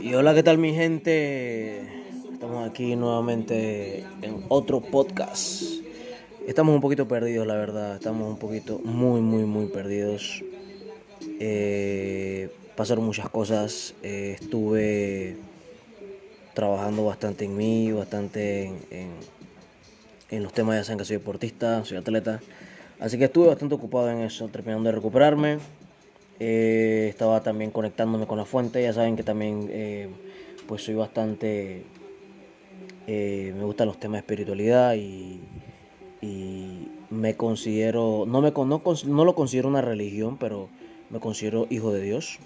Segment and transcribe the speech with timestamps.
[0.00, 1.80] Y hola, ¿qué tal mi gente?
[2.32, 5.62] Estamos aquí nuevamente en otro podcast.
[6.46, 7.94] Estamos un poquito perdidos, la verdad.
[7.94, 10.42] Estamos un poquito muy, muy, muy perdidos.
[11.38, 13.94] Eh, pasaron muchas cosas.
[14.02, 15.36] Eh, estuve
[16.52, 19.12] trabajando bastante en mí, bastante en,
[20.30, 20.76] en, los temas.
[20.76, 22.40] Ya saben que soy deportista, soy atleta.
[22.98, 25.58] Así que estuve bastante ocupado en eso, terminando de recuperarme.
[26.44, 28.82] Eh, estaba también conectándome con la fuente.
[28.82, 29.70] Ya saben que también
[30.66, 31.84] pues soy bastante...
[33.06, 35.40] me gustan los temas de espiritualidad y
[36.22, 40.68] y me considero, no, me, no, no lo considero una religión, pero
[41.10, 42.38] me considero hijo de Dios,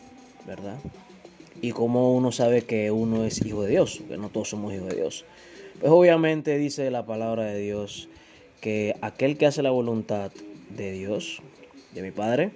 [0.47, 0.78] ¿verdad?
[1.61, 4.89] Y como uno sabe que uno es hijo de Dios, que no todos somos hijos
[4.89, 5.25] de Dios.
[5.78, 8.09] Pues obviamente dice la palabra de Dios
[8.61, 10.33] que aquel que hace la voluntad
[10.70, 11.42] de Dios,
[11.95, 12.51] de mi Padre,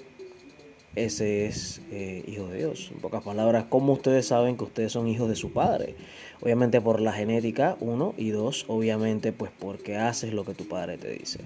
[0.96, 2.90] ese es eh, hijo de Dios.
[2.92, 5.94] En pocas palabras, ¿cómo ustedes saben que ustedes son hijos de su padre?
[6.40, 10.98] Obviamente por la genética, uno, y dos, obviamente pues porque haces lo que tu padre
[10.98, 11.40] te dice.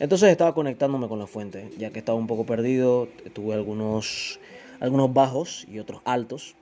[0.00, 4.40] Entonces estaba conectándome con la fuente, ya que estaba un poco perdido, tuve algunos,
[4.80, 6.56] algunos bajos y otros altos.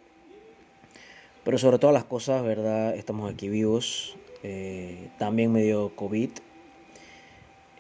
[1.43, 2.95] Pero sobre todas las cosas, ¿verdad?
[2.97, 4.17] Estamos aquí vivos.
[4.43, 6.31] Eh, también me dio COVID,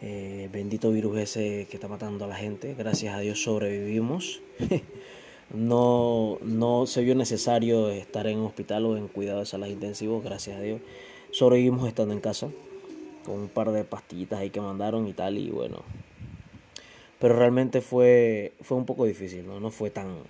[0.03, 2.75] eh, bendito virus ese que está matando a la gente.
[2.75, 4.41] Gracias a Dios sobrevivimos.
[5.55, 10.25] no, no se vio necesario estar en hospital o en cuidados de salas intensivos.
[10.25, 10.81] Gracias a Dios.
[11.31, 12.49] Sobrevivimos estando en casa.
[13.25, 15.37] Con un par de pastillitas ahí que mandaron y tal.
[15.37, 15.83] Y bueno.
[17.19, 19.47] Pero realmente fue, fue un poco difícil.
[19.47, 20.23] No, no fue tan,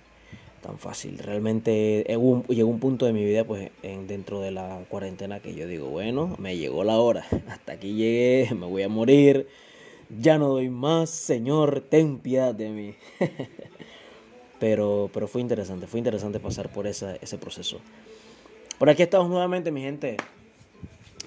[0.61, 1.17] tan fácil.
[1.17, 5.67] Realmente llegó un, punto de mi vida, pues, en, dentro de la cuarentena que yo
[5.67, 7.25] digo, bueno, me llegó la hora.
[7.49, 9.47] Hasta aquí llegué, me voy a morir.
[10.19, 12.95] Ya no doy más, Señor, ten piedad de mí.
[14.59, 17.79] pero, pero fue interesante, fue interesante pasar por ese proceso.
[18.77, 20.17] Por aquí estamos nuevamente, mi gente.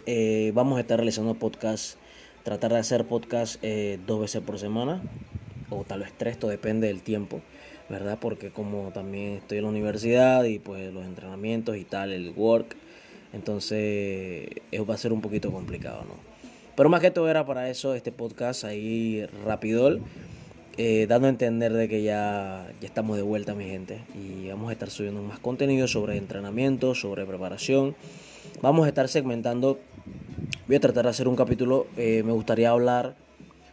[0.06, 1.96] Eh, vamos a estar realizando podcast,
[2.42, 5.00] tratar de hacer podcast eh, dos veces por semana,
[5.70, 7.40] o tal vez tres, todo depende del tiempo.
[7.88, 8.18] ¿Verdad?
[8.20, 12.76] Porque como también estoy en la universidad y pues los entrenamientos y tal, el work,
[13.32, 16.14] entonces eso va a ser un poquito complicado, ¿no?
[16.76, 20.00] Pero más que todo era para eso este podcast ahí rapidol,
[20.76, 24.70] eh, dando a entender de que ya, ya estamos de vuelta mi gente y vamos
[24.70, 27.94] a estar subiendo más contenido sobre entrenamiento, sobre preparación.
[28.60, 29.78] Vamos a estar segmentando,
[30.66, 33.14] voy a tratar de hacer un capítulo, eh, me gustaría hablar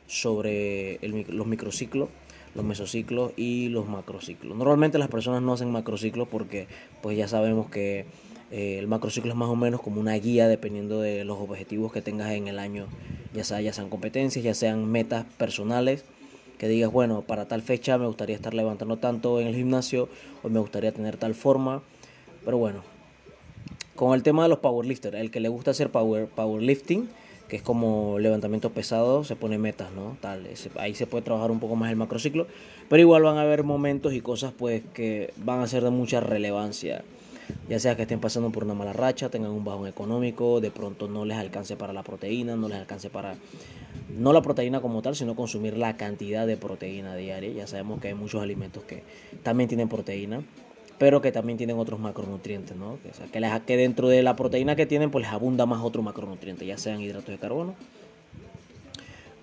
[0.06, 2.10] sobre los microciclos
[2.56, 4.58] los mesociclos y los macrociclos.
[4.58, 6.68] Normalmente las personas no hacen macrociclos porque
[7.02, 8.06] pues ya sabemos que
[8.52, 12.02] eh, el macrociclo es más o menos como una guía dependiendo de los objetivos que
[12.02, 12.88] tengas en el año,
[13.34, 16.04] ya sea ya sean competencias, ya sean metas personales,
[16.58, 20.10] que digas, bueno, para tal fecha me gustaría estar levantando tanto en el gimnasio
[20.44, 21.82] o me gustaría tener tal forma,
[22.46, 22.84] pero bueno,
[23.96, 27.10] con el tema de los powerlifters, el que le gusta hacer power powerlifting,
[27.52, 30.16] que es como levantamiento pesado, se pone metas, ¿no?
[30.22, 30.48] Tal,
[30.80, 32.48] ahí se puede trabajar un poco más el macrociclo,
[32.88, 36.22] pero igual van a haber momentos y cosas pues que van a ser de mucha
[36.22, 37.04] relevancia.
[37.68, 41.10] Ya sea que estén pasando por una mala racha, tengan un bajón económico, de pronto
[41.10, 43.36] no les alcance para la proteína, no les alcance para
[44.18, 47.52] no la proteína como tal, sino consumir la cantidad de proteína diaria.
[47.52, 49.04] Ya sabemos que hay muchos alimentos que
[49.44, 50.42] también tienen proteína
[51.02, 52.92] pero que también tienen otros macronutrientes, ¿no?
[52.92, 56.64] O sea, que, dentro de la proteína que tienen, pues les abunda más otro macronutriente,
[56.64, 57.74] ya sean hidratos de carbono,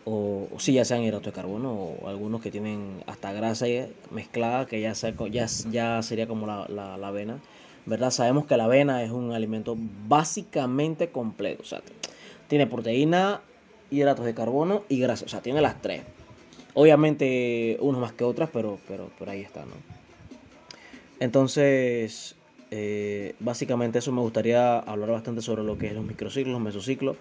[0.04, 3.66] o, sí, ya sean hidratos de carbono, o algunos que tienen hasta grasa
[4.12, 7.40] mezclada, que ya, sería como la, avena,
[7.86, 8.12] ¿verdad?
[8.12, 9.76] Sabemos que la avena es un alimento
[10.06, 11.82] básicamente completo, o sea,
[12.46, 13.40] tiene proteína,
[13.90, 16.02] hidratos de carbono y grasa, o sea, tiene las tres.
[16.74, 19.97] Obviamente unos más que otras, pero, pero por ahí está, ¿no?
[21.20, 22.36] Entonces,
[22.70, 27.16] eh, básicamente eso me gustaría hablar bastante sobre lo que es los microciclos, los mesociclos,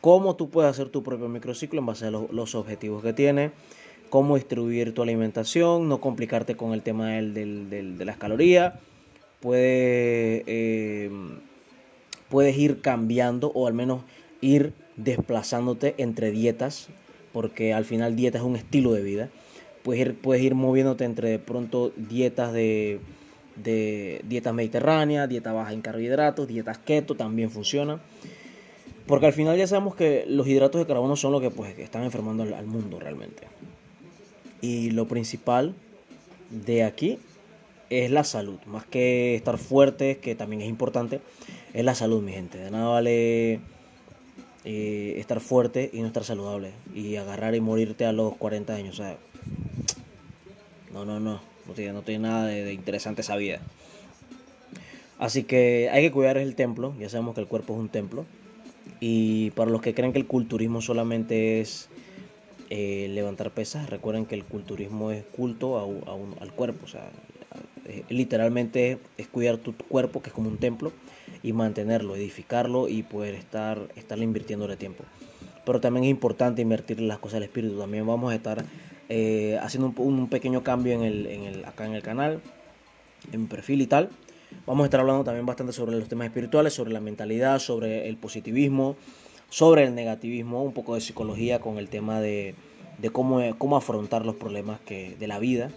[0.00, 3.52] cómo tú puedes hacer tu propio microciclo en base a los, objetivos que tiene,
[4.10, 8.74] cómo distribuir tu alimentación, no complicarte con el tema del, de las calorías,
[9.40, 11.10] puedes, eh,
[12.28, 14.02] puedes ir cambiando o al menos
[14.40, 16.88] ir desplazándote entre dietas,
[17.32, 19.28] porque al final dieta es un estilo de vida.
[19.82, 23.00] Puedes ir, puedes ir moviéndote entre de pronto dietas de
[23.56, 28.00] de dieta mediterránea, dieta baja en carbohidratos, dietas keto también funciona.
[29.06, 32.04] Porque al final ya sabemos que los hidratos de carbono son lo que pues, están
[32.04, 33.48] enfermando al, mundo realmente.
[34.60, 35.74] Y lo principal
[36.50, 37.18] de aquí
[37.90, 38.58] es la salud.
[38.66, 41.20] Más que estar fuerte, que también es importante,
[41.74, 42.58] es la salud, mi gente.
[42.58, 43.60] De nada vale
[44.64, 46.70] eh, estar fuerte y no estar saludable.
[46.94, 49.00] Y agarrar y morirte a los 40 años.
[49.00, 49.16] O sea,
[50.92, 52.02] no, no, no.
[52.02, 53.60] Tiene, nada de, interesante esa vida.
[55.18, 58.26] Así que hay que cuidar el templo, ya sabemos que el cuerpo es un templo.
[59.00, 61.88] Y para los que creen que el culturismo solamente es
[62.70, 65.78] eh, levantar pesas, recuerden que el culturismo es culto
[66.40, 67.10] al cuerpo, o sea,
[68.08, 70.92] literalmente es cuidar tu cuerpo, que es como un templo,
[71.42, 75.04] y mantenerlo, edificarlo y poder estar estarle invirtiendo de tiempo.
[75.64, 77.78] Pero también es importante invertir en las cosas del espíritu.
[77.78, 78.64] También vamos a estar
[79.14, 82.40] eh, haciendo un, pequeño cambio en el, en el, acá en el canal,
[83.30, 84.08] en mi perfil y tal.
[84.66, 88.16] Vamos a estar hablando también bastante sobre los temas espirituales, sobre la mentalidad, sobre el
[88.16, 88.96] positivismo,
[89.50, 92.54] sobre el negativismo, un poco de psicología con el tema de,
[92.96, 95.68] de cómo, cómo afrontar los problemas que, de la vida.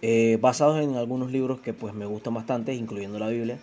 [0.00, 3.58] Eh, basados en algunos libros que pues me gustan bastante, incluyendo la Biblia,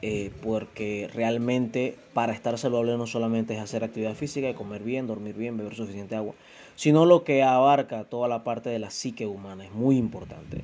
[0.00, 5.34] eh, porque realmente para estar saludable no solamente es hacer actividad física, comer bien, dormir
[5.34, 6.34] bien, beber suficiente agua,
[6.76, 10.62] sino lo que abarca toda la parte de la psique humana, es muy importante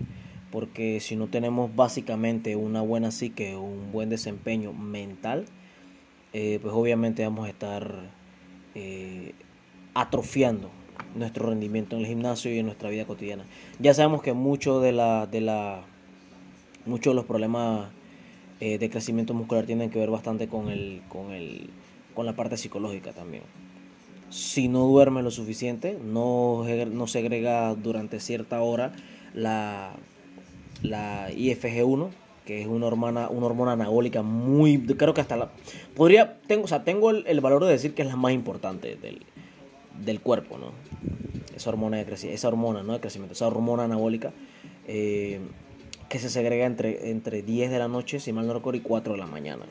[0.56, 5.44] porque si no tenemos básicamente una buena psique un buen desempeño mental,
[6.32, 8.10] eh, pues obviamente vamos a estar
[8.74, 9.34] eh,
[9.94, 10.70] atrofiando
[11.14, 13.44] nuestro rendimiento en el gimnasio y en nuestra vida cotidiana.
[13.80, 15.82] Ya sabemos que mucho de la, de la,
[16.84, 17.90] muchos de los problemas
[18.60, 21.68] eh, de crecimiento muscular tienen que ver bastante con el, con el,
[22.14, 23.42] con la parte psicológica también.
[24.30, 28.92] Si no duerme lo suficiente, no, no segrega durante cierta hora
[29.34, 29.94] la
[30.82, 32.10] la IFG1,
[32.44, 35.50] que es una hormona, una hormona anabólica muy, creo que hasta la,
[35.94, 39.22] podría, tengo, o sea, tengo el, valor de decir que es la más importante del,
[40.04, 40.72] del cuerpo, ¿no?
[41.54, 42.92] Esa hormona de crecimiento, esa hormona, ¿no?
[42.92, 44.32] De crecimiento, esa hormona anabólica,
[44.86, 45.40] eh,
[46.08, 49.14] que se segrega entre, entre 10 de la noche, si mal no recuerdo, y 4
[49.14, 49.64] de la mañana.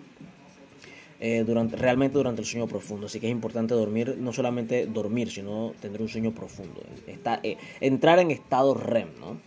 [1.22, 3.06] Eh, durante, realmente durante el sueño profundo.
[3.08, 6.84] Así que es importante dormir, no solamente dormir, sino tener un sueño profundo.
[7.08, 9.38] Eh, entrar en estado REM, ¿no?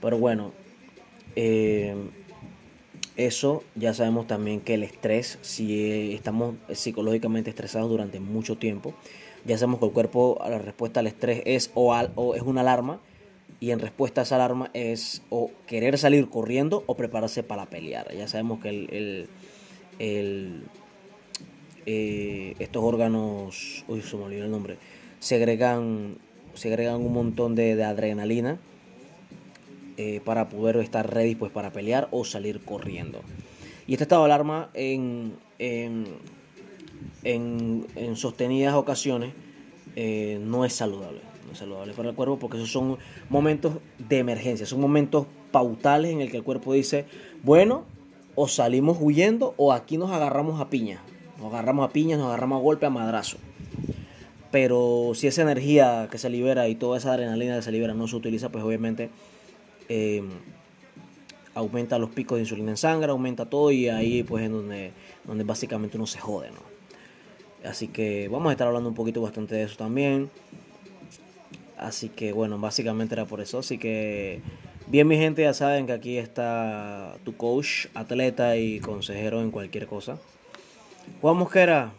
[0.00, 0.52] Pero bueno,
[1.34, 1.94] eh,
[3.16, 8.94] eso ya sabemos también que el estrés, si estamos psicológicamente estresados durante mucho tiempo,
[9.44, 13.00] ya sabemos que el cuerpo, la respuesta al estrés es o, o es una alarma
[13.58, 18.14] y en respuesta a esa alarma es o querer salir corriendo o prepararse para pelear.
[18.14, 19.28] Ya sabemos que el,
[20.00, 20.64] eh,
[22.58, 24.78] estos órganos, uy, se me olvidó el nombre,
[25.20, 26.18] segregan,
[26.54, 28.58] segregan un montón de adrenalina
[30.02, 33.20] eh, para poder estar ready pues, para pelear o salir corriendo.
[33.86, 36.06] Y este estado de alarma en, en,
[37.22, 39.34] en, sostenidas ocasiones
[39.96, 41.20] eh, no es saludable.
[41.44, 42.96] No es saludable para el cuerpo porque esos son
[43.28, 47.04] momentos de emergencia, son momentos pautales en el que el cuerpo dice,
[47.42, 47.84] bueno,
[48.40, 51.02] o salimos huyendo o aquí nos agarramos a piña.
[51.38, 53.38] Nos agarramos a piña, nos agarramos a golpe, a madrazo.
[54.50, 58.08] Pero si esa energía que se libera y toda esa adrenalina que se libera no
[58.08, 59.10] se utiliza, pues obviamente
[59.92, 60.28] Em,
[61.52, 64.92] aumenta los picos de insulina en sangre, aumenta todo y ahí pues es donde,
[65.24, 67.68] donde básicamente uno se jode, ¿no?
[67.68, 70.30] Así que vamos a estar hablando un poquito bastante de eso también.
[71.76, 73.58] Así que bueno, básicamente era por eso.
[73.58, 74.42] Así que
[74.90, 79.86] bien mi gente, ya saben que aquí está tu coach, atleta y consejero en cualquier
[79.86, 80.18] cosa.
[81.20, 81.92] Juan Mosquera.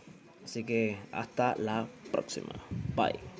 [0.43, 2.51] Así que hasta la próxima.
[2.95, 3.30] Bye.